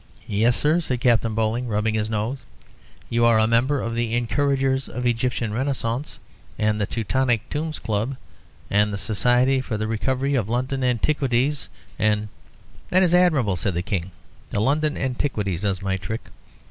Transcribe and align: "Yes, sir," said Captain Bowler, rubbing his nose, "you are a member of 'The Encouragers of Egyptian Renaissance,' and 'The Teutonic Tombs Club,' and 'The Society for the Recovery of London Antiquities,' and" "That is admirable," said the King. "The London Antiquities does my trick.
"Yes, 0.25 0.57
sir," 0.57 0.79
said 0.81 0.99
Captain 0.99 1.35
Bowler, 1.35 1.61
rubbing 1.61 1.93
his 1.93 2.09
nose, 2.09 2.39
"you 3.07 3.23
are 3.23 3.37
a 3.37 3.45
member 3.45 3.79
of 3.79 3.93
'The 3.93 4.15
Encouragers 4.15 4.89
of 4.89 5.05
Egyptian 5.05 5.53
Renaissance,' 5.53 6.17
and 6.57 6.81
'The 6.81 6.87
Teutonic 6.87 7.47
Tombs 7.51 7.77
Club,' 7.77 8.17
and 8.71 8.91
'The 8.91 8.97
Society 8.97 9.61
for 9.61 9.77
the 9.77 9.85
Recovery 9.85 10.33
of 10.33 10.49
London 10.49 10.83
Antiquities,' 10.83 11.69
and" 11.99 12.29
"That 12.89 13.03
is 13.03 13.13
admirable," 13.13 13.55
said 13.55 13.75
the 13.75 13.83
King. 13.83 14.09
"The 14.49 14.59
London 14.59 14.97
Antiquities 14.97 15.61
does 15.61 15.83
my 15.83 15.97
trick. 15.97 16.29